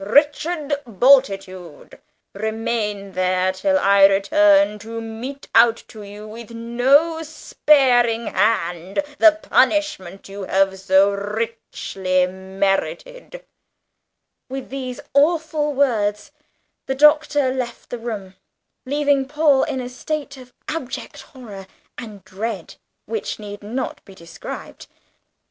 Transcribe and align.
Richard 0.03 0.73
Bultitude, 0.87 1.99
remain 2.33 3.11
there 3.11 3.51
till 3.51 3.77
I 3.77 4.05
return 4.07 4.79
to 4.79 4.99
mete 4.99 5.47
out 5.53 5.83
to 5.89 6.01
you 6.01 6.27
with 6.27 6.49
no 6.49 7.21
sparing 7.21 8.25
hand 8.25 9.03
the 9.19 9.33
punishment 9.33 10.27
you 10.27 10.41
have 10.45 10.79
so 10.79 11.11
richly 11.11 12.25
merited." 12.25 13.45
With 14.49 14.71
these 14.71 15.01
awful 15.13 15.71
words 15.71 16.31
the 16.87 16.95
Doctor 16.95 17.53
left 17.53 17.91
the 17.91 17.99
room, 17.99 18.33
leaving 18.87 19.27
Paul 19.27 19.61
in 19.65 19.79
a 19.79 19.87
state 19.87 20.35
of 20.35 20.51
abject 20.67 21.21
horror 21.21 21.67
and 21.99 22.23
dread 22.25 22.73
which 23.05 23.37
need 23.37 23.61
not 23.61 24.03
be 24.03 24.15
described. 24.15 24.87